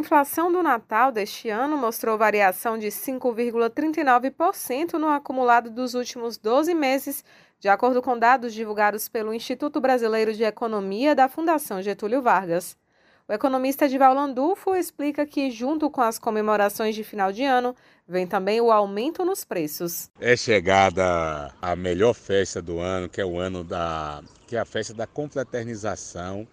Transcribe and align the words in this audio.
inflação 0.00 0.50
do 0.50 0.60
Natal 0.62 1.12
deste 1.12 1.50
ano 1.50 1.76
mostrou 1.76 2.16
variação 2.18 2.78
de 2.78 2.88
5,39% 2.88 4.94
no 4.94 5.08
acumulado 5.08 5.70
dos 5.70 5.94
últimos 5.94 6.38
12 6.38 6.74
meses, 6.74 7.22
de 7.60 7.68
acordo 7.68 8.02
com 8.02 8.18
dados 8.18 8.52
divulgados 8.54 9.08
pelo 9.08 9.32
Instituto 9.34 9.80
Brasileiro 9.80 10.32
de 10.32 10.42
Economia 10.42 11.14
da 11.14 11.28
Fundação 11.28 11.80
Getúlio 11.82 12.22
Vargas. 12.22 12.76
O 13.28 13.32
economista 13.32 13.84
Edival 13.84 14.14
Landulfo 14.14 14.74
explica 14.74 15.24
que, 15.24 15.52
junto 15.52 15.88
com 15.88 16.00
as 16.00 16.18
comemorações 16.18 16.96
de 16.96 17.04
final 17.04 17.30
de 17.30 17.44
ano, 17.44 17.76
vem 18.08 18.26
também 18.26 18.60
o 18.60 18.72
aumento 18.72 19.24
nos 19.24 19.44
preços. 19.44 20.10
É 20.18 20.34
chegada 20.34 21.54
a 21.62 21.76
melhor 21.76 22.14
festa 22.14 22.60
do 22.60 22.80
ano, 22.80 23.08
que 23.08 23.20
é 23.20 23.24
o 23.24 23.38
ano 23.38 23.62
da 23.62 24.20
que 24.48 24.56
é 24.56 24.58
a 24.58 24.64
festa 24.64 24.92
da 24.92 25.06
confraternização 25.06 26.44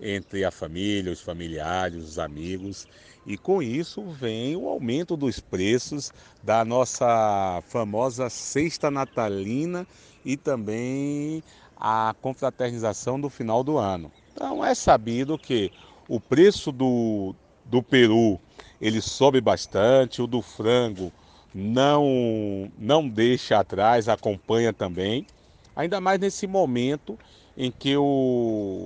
entre 0.00 0.44
a 0.44 0.50
família, 0.50 1.12
os 1.12 1.20
familiares, 1.20 2.02
os 2.02 2.18
amigos, 2.18 2.86
e 3.26 3.36
com 3.36 3.62
isso 3.62 4.02
vem 4.02 4.54
o 4.54 4.68
aumento 4.68 5.16
dos 5.16 5.40
preços 5.40 6.12
da 6.42 6.64
nossa 6.64 7.62
famosa 7.66 8.30
cesta 8.30 8.90
natalina 8.90 9.86
e 10.24 10.36
também 10.36 11.42
a 11.76 12.14
confraternização 12.22 13.20
do 13.20 13.28
final 13.28 13.64
do 13.64 13.78
ano. 13.78 14.12
Então 14.32 14.64
é 14.64 14.74
sabido 14.74 15.38
que 15.38 15.72
o 16.08 16.20
preço 16.20 16.70
do, 16.70 17.34
do 17.64 17.82
peru 17.82 18.38
ele 18.80 19.00
sobe 19.00 19.40
bastante, 19.40 20.22
o 20.22 20.26
do 20.26 20.40
frango 20.40 21.12
não 21.54 22.70
não 22.78 23.08
deixa 23.08 23.58
atrás, 23.58 24.08
acompanha 24.08 24.72
também. 24.72 25.26
Ainda 25.74 26.00
mais 26.00 26.20
nesse 26.20 26.46
momento 26.46 27.18
em 27.56 27.70
que 27.72 27.96
o, 27.96 28.85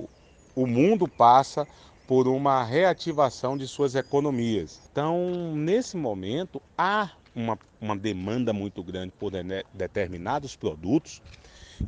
o 0.54 0.66
mundo 0.66 1.08
passa 1.08 1.66
por 2.06 2.26
uma 2.26 2.64
reativação 2.64 3.56
de 3.56 3.68
suas 3.68 3.94
economias. 3.94 4.80
Então, 4.90 5.54
nesse 5.54 5.96
momento, 5.96 6.60
há 6.76 7.10
uma, 7.34 7.58
uma 7.80 7.96
demanda 7.96 8.52
muito 8.52 8.82
grande 8.82 9.12
por 9.18 9.30
de, 9.30 9.64
determinados 9.72 10.56
produtos, 10.56 11.22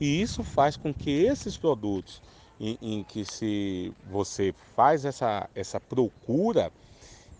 e 0.00 0.22
isso 0.22 0.42
faz 0.42 0.76
com 0.76 0.94
que 0.94 1.10
esses 1.10 1.56
produtos 1.56 2.22
em, 2.60 2.78
em, 2.80 3.02
que 3.02 3.24
se 3.24 3.92
você 4.10 4.54
faz 4.76 5.04
essa, 5.04 5.48
essa 5.54 5.80
procura, 5.80 6.70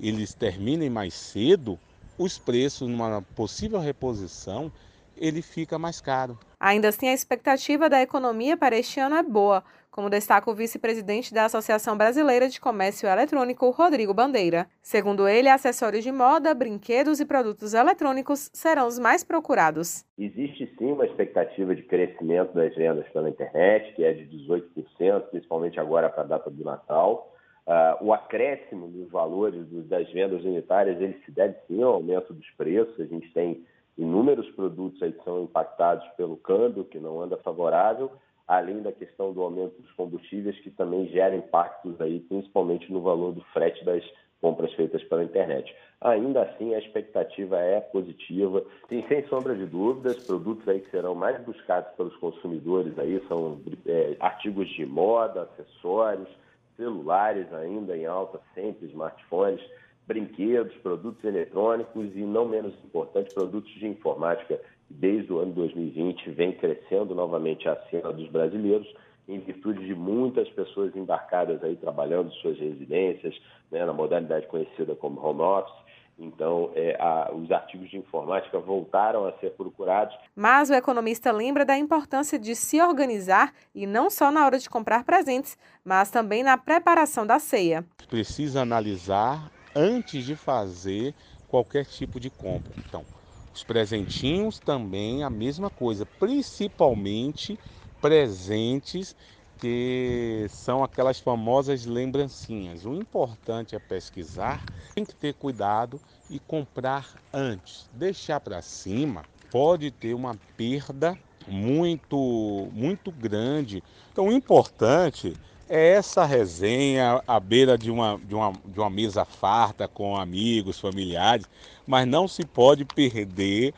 eles 0.00 0.34
terminem 0.34 0.91
mais 0.91 1.14
cedo, 1.14 1.78
os 2.18 2.39
preços 2.39 2.89
numa 2.89 3.22
possível 3.36 3.78
reposição, 3.78 4.72
ele 5.16 5.42
fica 5.42 5.78
mais 5.78 6.00
caro. 6.00 6.38
Ainda 6.58 6.88
assim, 6.88 7.08
a 7.08 7.12
expectativa 7.12 7.88
da 7.88 8.00
economia 8.00 8.56
para 8.56 8.77
este 8.77 9.00
ano 9.00 9.16
é 9.16 9.22
boa, 9.22 9.64
como 9.92 10.08
destaca 10.08 10.50
o 10.50 10.55
vice-presidente 10.55 11.34
da 11.34 11.44
Associação 11.44 11.98
Brasileira 11.98 12.48
de 12.48 12.58
Comércio 12.58 13.06
Eletrônico, 13.06 13.68
Rodrigo 13.70 14.14
Bandeira. 14.14 14.66
Segundo 14.80 15.28
ele, 15.28 15.48
acessórios 15.48 16.02
de 16.02 16.10
moda, 16.10 16.55
brinquedos 16.55 17.20
e 17.20 17.27
produtos 17.27 17.74
eletrônicos 17.74 18.50
serão 18.55 18.86
os 18.86 18.98
mais 18.98 19.22
procurados. 19.22 20.02
Existe 20.18 20.74
sim 20.78 20.92
uma 20.92 21.05
expectativa 21.05 21.74
de 21.74 21.83
crescimento 21.83 22.55
das 22.55 22.74
vendas 22.74 23.06
pela 23.10 23.28
internet, 23.28 23.94
que 23.94 24.02
é 24.02 24.14
de 24.14 24.24
18%, 24.24 25.28
principalmente 25.30 25.78
agora 25.78 26.08
para 26.08 26.22
a 26.22 26.27
data 26.27 26.48
do 26.48 26.64
Natal. 26.64 27.30
Uh, 27.66 28.06
o 28.06 28.12
acréscimo 28.14 28.88
dos 28.88 29.10
valores 29.10 29.66
das 29.88 30.10
vendas 30.10 30.42
unitárias 30.42 31.00
ele 31.00 31.20
se 31.24 31.30
deve 31.30 31.55
sim 31.68 31.83
ao 31.83 31.94
aumento 31.94 32.33
dos 32.33 32.50
preços. 32.56 32.98
A 32.98 33.05
gente 33.05 33.30
tem 33.33 33.64
inúmeros 33.96 34.48
produtos 34.50 35.02
aí 35.02 35.12
que 35.12 35.24
são 35.24 35.42
impactados 35.42 36.06
pelo 36.16 36.36
câmbio, 36.36 36.84
que 36.84 36.98
não 36.98 37.20
anda 37.20 37.36
favorável, 37.38 38.10
além 38.46 38.82
da 38.82 38.92
questão 38.92 39.32
do 39.32 39.42
aumento 39.42 39.80
dos 39.80 39.92
combustíveis, 39.92 40.58
que 40.60 40.70
também 40.70 41.08
gera 41.08 41.36
impactos 41.36 42.00
aí, 42.00 42.20
principalmente 42.20 42.92
no 42.92 43.00
valor 43.00 43.32
do 43.32 43.42
frete 43.52 43.84
das 43.84 44.02
compras 44.40 44.72
feitas 44.74 45.02
pela 45.04 45.22
internet. 45.22 45.72
Ainda 46.00 46.42
assim, 46.42 46.74
a 46.74 46.78
expectativa 46.78 47.58
é 47.60 47.80
positiva. 47.80 48.64
Tem, 48.88 49.06
sem 49.06 49.24
sombra 49.28 49.54
de 49.54 49.66
dúvidas, 49.66 50.18
produtos 50.27 50.68
aí 50.68 50.80
que 50.80 50.90
serão 50.90 51.14
mais 51.14 51.40
buscados 51.44 51.92
pelos 51.92 52.16
consumidores 52.16 52.98
aí 52.98 53.22
são 53.28 53.61
é, 53.86 54.17
artigos 54.18 54.68
de 54.70 54.84
moda, 54.84 55.42
acessórios, 55.42 56.28
celulares 56.77 57.52
ainda 57.52 57.96
em 57.96 58.05
alta, 58.05 58.40
sempre 58.52 58.86
smartphones, 58.88 59.62
brinquedos, 60.07 60.74
produtos 60.79 61.23
eletrônicos 61.24 62.14
e, 62.14 62.20
não 62.20 62.46
menos 62.46 62.74
importante, 62.85 63.33
produtos 63.35 63.73
de 63.74 63.86
informática. 63.86 64.61
Desde 64.90 65.33
o 65.33 65.39
ano 65.39 65.52
2020 65.52 66.30
vem 66.30 66.52
crescendo 66.52 67.14
novamente 67.14 67.68
a 67.68 67.77
cena 67.90 68.12
dos 68.12 68.29
brasileiros, 68.29 68.92
em 69.29 69.39
virtude 69.39 69.86
de 69.86 69.95
muitas 69.95 70.48
pessoas 70.51 70.95
embarcadas 70.96 71.62
aí 71.62 71.77
trabalhando 71.77 72.29
em 72.29 72.41
suas 72.41 72.58
residências, 72.58 73.35
né, 73.70 73.85
na 73.85 73.92
modalidade 73.92 74.46
conhecida 74.48 74.95
como 74.95 75.24
home 75.24 75.41
office. 75.41 75.83
Então, 76.18 76.70
é, 76.74 76.95
a, 77.01 77.33
os 77.33 77.51
artigos 77.51 77.91
de 77.91 77.96
informática 77.96 78.58
voltaram 78.58 79.27
a 79.27 79.33
ser 79.39 79.52
procurados. 79.52 80.14
Mas 80.36 80.68
o 80.68 80.74
economista 80.74 81.33
lembra 81.33 81.64
da 81.64 81.77
importância 81.77 82.39
de 82.39 82.55
se 82.55 82.80
organizar 82.83 83.52
e 83.74 83.86
não 83.86 84.11
só 84.11 84.30
na 84.30 84.45
hora 84.45 84.58
de 84.58 84.68
comprar 84.68 85.05
presentes, 85.05 85.57
mas 85.85 86.11
também 86.11 86.42
na 86.42 86.58
preparação 86.58 87.27
da 87.27 87.39
ceia. 87.39 87.85
Precisa 88.08 88.61
analisar 88.61 89.51
antes 89.74 90.24
de 90.24 90.36
fazer 90.36 91.14
qualquer 91.46 91.86
tipo 91.86 92.18
de 92.20 92.30
compra. 92.30 92.74
Então, 92.78 93.06
os 93.55 93.62
presentinhos 93.64 94.60
também 94.60 95.22
a 95.22 95.30
mesma 95.30 95.70
coisa, 95.70 96.06
principalmente 96.06 97.58
presentes 98.00 99.14
que 99.58 100.46
são 100.48 100.82
aquelas 100.82 101.20
famosas 101.20 101.84
lembrancinhas. 101.86 102.84
O 102.84 102.94
importante 102.94 103.77
é 103.77 103.78
pesquisar, 103.78 104.66
tem 104.94 105.05
que 105.05 105.14
ter 105.14 105.34
cuidado 105.34 106.02
e 106.28 106.40
comprar 106.40 107.16
antes. 107.32 107.88
Deixar 107.92 108.40
para 108.40 108.61
cima 108.62 109.27
pode 109.50 109.90
ter 109.92 110.14
uma 110.14 110.40
perda 110.56 111.18
muito 111.46 112.70
muito 112.72 113.12
grande. 113.12 113.84
Então, 114.11 114.27
o 114.28 114.32
importante 114.32 115.38
é 115.74 115.92
essa 115.92 116.27
resenha 116.27 117.22
à 117.27 117.40
beira 117.40 117.78
de 117.78 117.90
uma, 117.90 118.20
de, 118.22 118.34
uma, 118.34 118.52
de 118.62 118.78
uma 118.78 118.90
mesa 118.90 119.24
farta 119.24 119.88
com 119.88 120.14
amigos, 120.14 120.78
familiares, 120.78 121.46
mas 121.86 122.06
não 122.06 122.28
se 122.28 122.44
pode 122.44 122.84
perder 122.84 123.72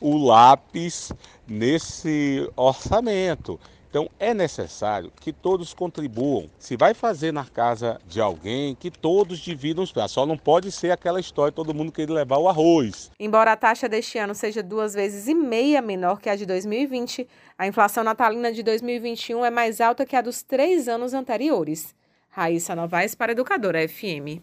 o 0.00 0.16
lápis 0.16 1.10
nesse 1.48 2.48
orçamento. 2.54 3.58
Então 3.90 4.08
é 4.20 4.32
necessário 4.32 5.12
que 5.20 5.32
todos 5.32 5.74
contribuam. 5.74 6.48
Se 6.60 6.76
vai 6.76 6.94
fazer 6.94 7.32
na 7.32 7.44
casa 7.44 8.00
de 8.06 8.20
alguém, 8.20 8.76
que 8.76 8.88
todos 8.88 9.40
dividam 9.40 9.82
os 9.82 9.90
pratos. 9.90 10.12
Só 10.12 10.24
não 10.24 10.38
pode 10.38 10.70
ser 10.70 10.92
aquela 10.92 11.18
história 11.18 11.50
todo 11.52 11.74
mundo 11.74 11.90
querer 11.90 12.12
levar 12.12 12.38
o 12.38 12.48
arroz. 12.48 13.10
Embora 13.18 13.50
a 13.50 13.56
taxa 13.56 13.88
deste 13.88 14.16
ano 14.16 14.34
seja 14.34 14.62
duas 14.62 14.94
vezes 14.94 15.26
e 15.26 15.34
meia 15.34 15.82
menor 15.82 16.20
que 16.20 16.30
a 16.30 16.36
de 16.36 16.46
2020, 16.46 17.28
a 17.58 17.66
inflação 17.66 18.04
natalina 18.04 18.52
de 18.52 18.62
2021 18.62 19.44
é 19.44 19.50
mais 19.50 19.80
alta 19.80 20.06
que 20.06 20.14
a 20.14 20.20
dos 20.20 20.40
três 20.40 20.86
anos 20.86 21.12
anteriores. 21.12 21.92
Raíssa 22.28 22.76
Novaes 22.76 23.16
para 23.16 23.32
Educadora 23.32 23.88
FM. 23.88 24.40